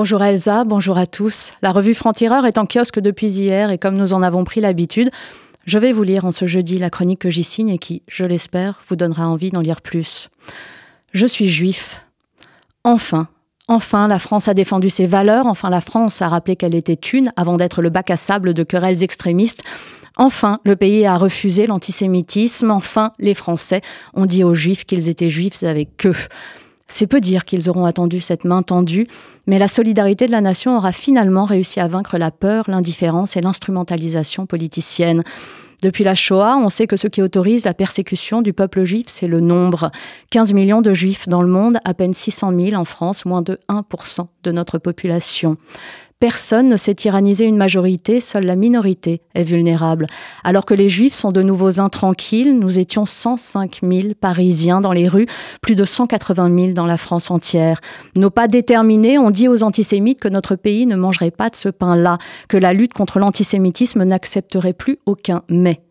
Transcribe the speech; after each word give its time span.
Bonjour 0.00 0.22
Elsa, 0.22 0.62
bonjour 0.62 0.96
à 0.96 1.06
tous. 1.06 1.50
La 1.60 1.72
revue 1.72 1.92
Franc-Tireur 1.92 2.46
est 2.46 2.56
en 2.56 2.66
kiosque 2.66 3.00
depuis 3.00 3.26
hier 3.26 3.72
et 3.72 3.78
comme 3.78 3.96
nous 3.96 4.12
en 4.12 4.22
avons 4.22 4.44
pris 4.44 4.60
l'habitude, 4.60 5.10
je 5.66 5.76
vais 5.76 5.90
vous 5.90 6.04
lire 6.04 6.24
en 6.24 6.30
ce 6.30 6.46
jeudi 6.46 6.78
la 6.78 6.88
chronique 6.88 7.18
que 7.18 7.30
j'y 7.30 7.42
signe 7.42 7.70
et 7.70 7.78
qui, 7.78 8.02
je 8.06 8.24
l'espère, 8.24 8.80
vous 8.88 8.94
donnera 8.94 9.26
envie 9.26 9.50
d'en 9.50 9.60
lire 9.60 9.80
plus. 9.80 10.28
Je 11.12 11.26
suis 11.26 11.48
juif. 11.48 12.06
Enfin, 12.84 13.26
enfin, 13.66 14.06
la 14.06 14.20
France 14.20 14.46
a 14.46 14.54
défendu 14.54 14.88
ses 14.88 15.08
valeurs, 15.08 15.46
enfin 15.46 15.68
la 15.68 15.80
France 15.80 16.22
a 16.22 16.28
rappelé 16.28 16.54
qu'elle 16.54 16.76
était 16.76 16.92
une 16.92 17.32
avant 17.34 17.56
d'être 17.56 17.82
le 17.82 17.90
bac 17.90 18.08
à 18.12 18.16
sable 18.16 18.54
de 18.54 18.62
querelles 18.62 19.02
extrémistes. 19.02 19.64
Enfin, 20.16 20.60
le 20.64 20.76
pays 20.76 21.06
a 21.06 21.18
refusé 21.18 21.66
l'antisémitisme. 21.66 22.70
Enfin, 22.70 23.10
les 23.18 23.34
Français 23.34 23.80
ont 24.14 24.26
dit 24.26 24.44
aux 24.44 24.54
Juifs 24.54 24.84
qu'ils 24.84 25.08
étaient 25.08 25.28
juifs 25.28 25.64
avec 25.64 26.06
eux. 26.06 26.14
C'est 26.90 27.06
peu 27.06 27.20
dire 27.20 27.44
qu'ils 27.44 27.68
auront 27.68 27.84
attendu 27.84 28.18
cette 28.20 28.44
main 28.44 28.62
tendue, 28.62 29.06
mais 29.46 29.58
la 29.58 29.68
solidarité 29.68 30.26
de 30.26 30.32
la 30.32 30.40
nation 30.40 30.76
aura 30.76 30.92
finalement 30.92 31.44
réussi 31.44 31.80
à 31.80 31.86
vaincre 31.86 32.16
la 32.16 32.30
peur, 32.30 32.64
l'indifférence 32.66 33.36
et 33.36 33.42
l'instrumentalisation 33.42 34.46
politicienne. 34.46 35.22
Depuis 35.82 36.02
la 36.02 36.16
Shoah, 36.16 36.56
on 36.56 36.70
sait 36.70 36.88
que 36.88 36.96
ce 36.96 37.06
qui 37.06 37.22
autorise 37.22 37.64
la 37.64 37.74
persécution 37.74 38.42
du 38.42 38.52
peuple 38.52 38.82
juif, 38.82 39.04
c'est 39.06 39.28
le 39.28 39.40
nombre. 39.40 39.92
15 40.30 40.52
millions 40.52 40.80
de 40.80 40.92
juifs 40.92 41.28
dans 41.28 41.42
le 41.42 41.48
monde, 41.48 41.78
à 41.84 41.94
peine 41.94 42.14
600 42.14 42.52
000 42.58 42.74
en 42.74 42.84
France, 42.84 43.24
moins 43.24 43.42
de 43.42 43.60
1% 43.68 44.26
de 44.42 44.50
notre 44.50 44.78
population. 44.78 45.56
Personne 46.20 46.68
ne 46.68 46.76
sait 46.76 46.96
tyranniser 46.96 47.44
une 47.44 47.56
majorité, 47.56 48.20
seule 48.20 48.44
la 48.44 48.56
minorité 48.56 49.22
est 49.36 49.44
vulnérable. 49.44 50.08
Alors 50.42 50.64
que 50.64 50.74
les 50.74 50.88
Juifs 50.88 51.14
sont 51.14 51.30
de 51.30 51.42
nouveaux 51.42 51.78
intranquilles, 51.78 52.52
nous 52.52 52.80
étions 52.80 53.06
105 53.06 53.78
000 53.88 54.14
Parisiens 54.20 54.80
dans 54.80 54.90
les 54.90 55.06
rues, 55.06 55.28
plus 55.62 55.76
de 55.76 55.84
180 55.84 56.58
000 56.58 56.72
dans 56.72 56.86
la 56.86 56.96
France 56.96 57.30
entière. 57.30 57.80
Nos 58.16 58.30
pas 58.30 58.48
déterminés 58.48 59.16
ont 59.16 59.30
dit 59.30 59.46
aux 59.46 59.62
antisémites 59.62 60.18
que 60.18 60.26
notre 60.26 60.56
pays 60.56 60.86
ne 60.86 60.96
mangerait 60.96 61.30
pas 61.30 61.50
de 61.50 61.56
ce 61.56 61.68
pain-là, 61.68 62.18
que 62.48 62.56
la 62.56 62.72
lutte 62.72 62.94
contre 62.94 63.20
l'antisémitisme 63.20 64.02
n'accepterait 64.02 64.72
plus 64.72 64.98
aucun 65.06 65.42
mais. 65.48 65.87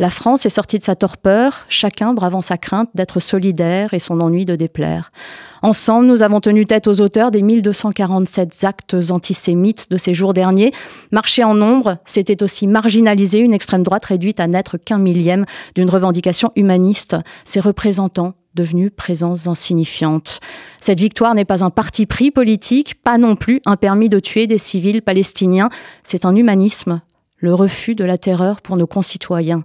La 0.00 0.08
France 0.08 0.46
est 0.46 0.50
sortie 0.50 0.78
de 0.78 0.82
sa 0.82 0.96
torpeur, 0.96 1.66
chacun 1.68 2.14
bravant 2.14 2.40
sa 2.40 2.56
crainte 2.56 2.88
d'être 2.94 3.20
solidaire 3.20 3.92
et 3.92 3.98
son 3.98 4.22
ennui 4.22 4.46
de 4.46 4.56
déplaire. 4.56 5.12
Ensemble, 5.60 6.06
nous 6.06 6.22
avons 6.22 6.40
tenu 6.40 6.64
tête 6.64 6.86
aux 6.86 7.02
auteurs 7.02 7.30
des 7.30 7.42
1247 7.42 8.64
actes 8.64 8.96
antisémites 9.10 9.90
de 9.90 9.98
ces 9.98 10.14
jours 10.14 10.32
derniers. 10.32 10.72
Marcher 11.12 11.44
en 11.44 11.52
nombre, 11.52 11.98
c'était 12.06 12.42
aussi 12.42 12.66
marginaliser 12.66 13.40
une 13.40 13.52
extrême 13.52 13.82
droite 13.82 14.06
réduite 14.06 14.40
à 14.40 14.46
n'être 14.46 14.78
qu'un 14.78 14.96
millième 14.96 15.44
d'une 15.74 15.90
revendication 15.90 16.50
humaniste, 16.56 17.16
ses 17.44 17.60
représentants 17.60 18.32
devenus 18.54 18.92
présences 18.96 19.48
insignifiantes. 19.48 20.40
Cette 20.80 20.98
victoire 20.98 21.34
n'est 21.34 21.44
pas 21.44 21.62
un 21.62 21.68
parti 21.68 22.06
pris 22.06 22.30
politique, 22.30 22.94
pas 23.02 23.18
non 23.18 23.36
plus 23.36 23.60
un 23.66 23.76
permis 23.76 24.08
de 24.08 24.18
tuer 24.18 24.46
des 24.46 24.56
civils 24.56 25.02
palestiniens, 25.02 25.68
c'est 26.04 26.24
un 26.24 26.34
humanisme 26.34 27.02
le 27.40 27.54
refus 27.54 27.94
de 27.94 28.04
la 28.04 28.18
terreur 28.18 28.62
pour 28.62 28.76
nos 28.76 28.86
concitoyens. 28.86 29.64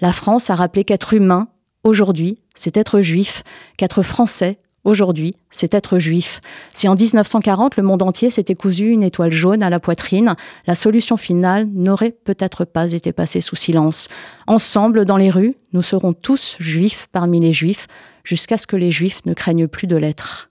La 0.00 0.12
France 0.12 0.50
a 0.50 0.54
rappelé 0.54 0.84
qu'être 0.84 1.14
humain, 1.14 1.48
aujourd'hui, 1.82 2.38
c'est 2.54 2.76
être 2.76 3.00
juif, 3.00 3.42
qu'être 3.76 4.02
français, 4.02 4.58
Aujourd'hui, 4.86 5.34
c'est 5.50 5.74
être 5.74 5.98
juif. 5.98 6.40
Si 6.72 6.86
en 6.86 6.94
1940, 6.94 7.76
le 7.76 7.82
monde 7.82 8.02
entier 8.02 8.30
s'était 8.30 8.54
cousu 8.54 8.90
une 8.90 9.02
étoile 9.02 9.32
jaune 9.32 9.64
à 9.64 9.68
la 9.68 9.80
poitrine, 9.80 10.36
la 10.68 10.76
solution 10.76 11.16
finale 11.16 11.66
n'aurait 11.74 12.12
peut-être 12.12 12.64
pas 12.64 12.92
été 12.92 13.12
passée 13.12 13.40
sous 13.40 13.56
silence. 13.56 14.06
Ensemble, 14.46 15.04
dans 15.04 15.16
les 15.16 15.28
rues, 15.28 15.56
nous 15.72 15.82
serons 15.82 16.12
tous 16.12 16.54
juifs 16.60 17.08
parmi 17.10 17.40
les 17.40 17.52
juifs, 17.52 17.88
jusqu'à 18.22 18.58
ce 18.58 18.68
que 18.68 18.76
les 18.76 18.92
juifs 18.92 19.26
ne 19.26 19.34
craignent 19.34 19.66
plus 19.66 19.88
de 19.88 19.96
l'être. 19.96 20.50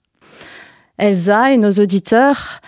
Elsa 0.97 1.53
et 1.53 1.57
nos 1.57 1.71
auditeurs 1.71 2.59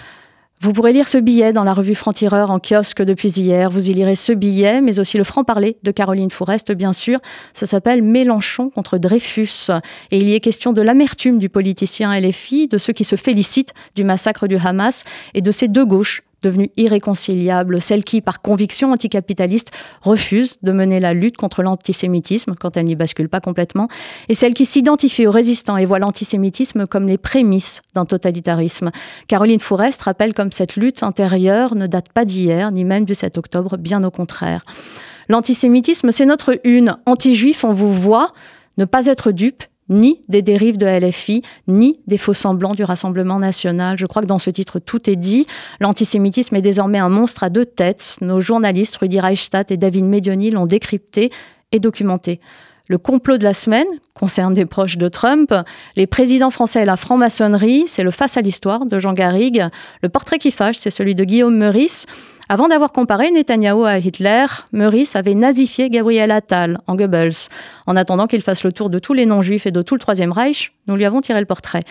vous 0.59 0.73
pourrez 0.73 0.91
lire 0.91 1.07
ce 1.07 1.19
billet 1.19 1.53
dans 1.53 1.63
la 1.63 1.75
revue 1.75 1.93
Franc-Tireur 1.93 2.49
en 2.49 2.59
kiosque 2.59 3.03
depuis 3.03 3.29
hier. 3.29 3.69
Vous 3.69 3.91
y 3.91 3.93
lirez 3.93 4.15
ce 4.15 4.33
billet, 4.33 4.81
mais 4.81 4.99
aussi 4.99 5.19
le 5.19 5.23
franc-parler 5.23 5.77
de 5.83 5.91
Caroline 5.91 6.31
Fourest, 6.31 6.71
bien 6.71 6.93
sûr. 6.93 7.19
Ça 7.53 7.67
s'appelle 7.67 8.01
Mélenchon 8.01 8.71
contre 8.71 8.97
Dreyfus. 8.97 9.69
Et 10.09 10.17
il 10.17 10.27
y 10.27 10.33
est 10.33 10.39
question 10.39 10.73
de 10.73 10.81
l'amertume 10.81 11.37
du 11.37 11.47
politicien 11.47 12.19
LFI, 12.19 12.67
de 12.67 12.79
ceux 12.79 12.93
qui 12.93 13.03
se 13.03 13.15
félicitent 13.15 13.73
du 13.95 14.03
massacre 14.03 14.47
du 14.47 14.57
Hamas 14.57 15.03
et 15.35 15.41
de 15.41 15.51
ces 15.51 15.67
deux 15.67 15.85
gauches 15.85 16.23
devenue 16.43 16.69
irréconciliable, 16.77 17.81
celle 17.81 18.03
qui, 18.03 18.21
par 18.21 18.41
conviction 18.41 18.91
anticapitaliste, 18.91 19.71
refuse 20.01 20.57
de 20.61 20.71
mener 20.71 20.99
la 20.99 21.13
lutte 21.13 21.37
contre 21.37 21.63
l'antisémitisme 21.63 22.55
quand 22.59 22.77
elle 22.77 22.85
n'y 22.85 22.95
bascule 22.95 23.29
pas 23.29 23.41
complètement, 23.41 23.87
et 24.29 24.33
celle 24.33 24.53
qui 24.53 24.65
s'identifie 24.65 25.27
aux 25.27 25.31
résistants 25.31 25.77
et 25.77 25.85
voit 25.85 25.99
l'antisémitisme 25.99 26.87
comme 26.87 27.07
les 27.07 27.17
prémices 27.17 27.81
d'un 27.95 28.05
totalitarisme. 28.05 28.91
Caroline 29.27 29.59
Fourest 29.59 30.01
rappelle 30.01 30.33
comme 30.33 30.51
cette 30.51 30.75
lutte 30.75 31.03
intérieure 31.03 31.75
ne 31.75 31.87
date 31.87 32.09
pas 32.13 32.25
d'hier, 32.25 32.71
ni 32.71 32.83
même 32.83 33.05
du 33.05 33.15
7 33.15 33.37
octobre, 33.37 33.77
bien 33.77 34.03
au 34.03 34.11
contraire. 34.11 34.65
L'antisémitisme, 35.29 36.11
c'est 36.11 36.25
notre 36.25 36.59
une. 36.63 36.97
Anti-juif, 37.05 37.63
on 37.63 37.73
vous 37.73 37.91
voit, 37.91 38.33
ne 38.77 38.85
pas 38.85 39.07
être 39.07 39.31
dupe 39.31 39.63
ni 39.89 40.21
des 40.27 40.41
dérives 40.41 40.77
de 40.77 40.85
LFI, 40.85 41.41
ni 41.67 41.99
des 42.07 42.17
faux 42.17 42.33
semblants 42.33 42.73
du 42.73 42.83
Rassemblement 42.83 43.39
national. 43.39 43.97
Je 43.97 44.05
crois 44.05 44.21
que 44.21 44.27
dans 44.27 44.39
ce 44.39 44.49
titre, 44.49 44.79
tout 44.79 45.09
est 45.09 45.15
dit. 45.15 45.47
L'antisémitisme 45.79 46.55
est 46.55 46.61
désormais 46.61 46.99
un 46.99 47.09
monstre 47.09 47.43
à 47.43 47.49
deux 47.49 47.65
têtes. 47.65 48.17
Nos 48.21 48.41
journalistes 48.41 48.97
Rudy 48.97 49.19
Reichstadt 49.19 49.71
et 49.71 49.77
David 49.77 50.05
Medioni 50.05 50.51
l'ont 50.51 50.65
décrypté 50.65 51.31
et 51.71 51.79
documenté. 51.79 52.39
Le 52.89 52.97
complot 52.97 53.37
de 53.37 53.43
la 53.43 53.53
semaine 53.53 53.87
concerne 54.13 54.53
des 54.53 54.65
proches 54.65 54.97
de 54.97 55.09
Trump. 55.09 55.53
Les 55.97 56.07
présidents 56.07 56.51
français 56.51 56.83
et 56.83 56.85
la 56.85 56.95
franc-maçonnerie, 56.95 57.83
c'est 57.87 58.03
le 58.03 58.11
face 58.11 58.37
à 58.37 58.41
l'histoire 58.41 58.85
de 58.85 58.97
Jean 58.97 59.11
Garrigue. 59.13 59.65
Le 60.01 60.09
portrait 60.09 60.37
qui 60.37 60.51
fâche, 60.51 60.77
c'est 60.77 60.91
celui 60.91 61.13
de 61.13 61.25
Guillaume 61.25 61.57
Meurice. 61.57 62.05
Avant 62.49 62.69
d'avoir 62.69 62.93
comparé 62.93 63.29
Netanyahou 63.29 63.83
à 63.83 63.97
Hitler, 63.97 64.45
Meurice 64.71 65.17
avait 65.17 65.35
nazifié 65.35 65.89
Gabriel 65.89 66.31
Attal 66.31 66.79
en 66.87 66.95
Goebbels. 66.95 67.49
En 67.87 67.97
attendant 67.97 68.25
qu'il 68.25 68.41
fasse 68.41 68.63
le 68.63 68.71
tour 68.71 68.89
de 68.89 68.99
tous 68.99 69.13
les 69.13 69.25
non-juifs 69.25 69.65
et 69.65 69.71
de 69.71 69.81
tout 69.81 69.95
le 69.95 69.99
Troisième 69.99 70.31
Reich, 70.31 70.71
nous 70.87 70.95
lui 70.95 71.03
avons 71.03 71.19
tiré 71.19 71.41
le 71.41 71.45
portrait. 71.45 71.83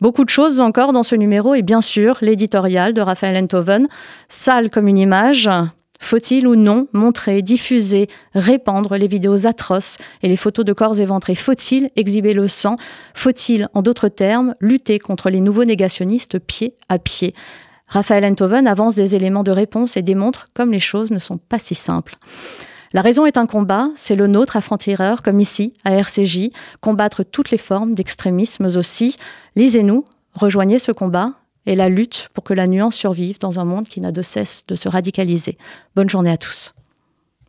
Beaucoup 0.00 0.24
de 0.24 0.30
choses 0.30 0.60
encore 0.60 0.92
dans 0.92 1.02
ce 1.02 1.16
numéro 1.16 1.54
et 1.54 1.62
bien 1.62 1.80
sûr 1.80 2.18
l'éditorial 2.20 2.94
de 2.94 3.00
Raphaël 3.00 3.36
Enthoven, 3.42 3.88
sale 4.28 4.70
comme 4.70 4.86
une 4.86 4.98
image, 4.98 5.50
faut-il 5.98 6.46
ou 6.46 6.54
non 6.54 6.86
montrer, 6.92 7.42
diffuser, 7.42 8.08
répandre 8.34 8.96
les 8.96 9.08
vidéos 9.08 9.48
atroces 9.48 9.98
et 10.22 10.28
les 10.28 10.36
photos 10.36 10.64
de 10.64 10.72
corps 10.72 11.00
éventrés 11.00 11.34
Faut-il 11.34 11.90
exhiber 11.96 12.34
le 12.34 12.46
sang? 12.46 12.76
Faut-il, 13.14 13.68
en 13.74 13.82
d'autres 13.82 14.08
termes, 14.08 14.54
lutter 14.60 15.00
contre 15.00 15.28
les 15.28 15.40
nouveaux 15.40 15.64
négationnistes 15.64 16.38
pied 16.38 16.74
à 16.88 17.00
pied? 17.00 17.34
Raphaël 17.86 18.24
Enthoven 18.24 18.66
avance 18.66 18.94
des 18.94 19.14
éléments 19.14 19.42
de 19.42 19.50
réponse 19.50 19.96
et 19.96 20.02
démontre 20.02 20.48
comme 20.54 20.72
les 20.72 20.80
choses 20.80 21.10
ne 21.10 21.18
sont 21.18 21.38
pas 21.38 21.58
si 21.58 21.74
simples. 21.74 22.16
La 22.92 23.02
raison 23.02 23.26
est 23.26 23.36
un 23.36 23.46
combat, 23.46 23.88
c'est 23.96 24.14
le 24.14 24.26
nôtre 24.26 24.56
à 24.56 24.60
Franc-Tireur, 24.60 25.22
comme 25.22 25.40
ici, 25.40 25.74
à 25.84 25.92
RCJ, 25.92 26.50
combattre 26.80 27.24
toutes 27.24 27.50
les 27.50 27.58
formes 27.58 27.94
d'extrémisme 27.94 28.66
aussi. 28.66 29.16
Lisez-nous, 29.56 30.04
rejoignez 30.34 30.78
ce 30.78 30.92
combat 30.92 31.32
et 31.66 31.74
la 31.76 31.88
lutte 31.88 32.28
pour 32.34 32.44
que 32.44 32.54
la 32.54 32.66
nuance 32.66 32.94
survive 32.94 33.38
dans 33.38 33.58
un 33.58 33.64
monde 33.64 33.88
qui 33.88 34.00
n'a 34.00 34.12
de 34.12 34.22
cesse 34.22 34.64
de 34.68 34.74
se 34.74 34.88
radicaliser. 34.88 35.58
Bonne 35.96 36.10
journée 36.10 36.30
à 36.30 36.36
tous. 36.36 36.73